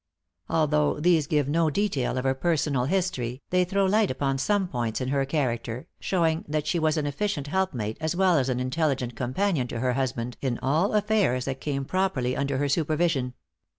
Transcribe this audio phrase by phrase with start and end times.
[0.49, 4.99] Although these give no detail of her personal history, they throw light upon some points
[4.99, 9.15] in her character, showing that she was an efficient helpmate as well as an intelligent
[9.15, 13.35] companion to her husband in all affairs that came properly under her supervision.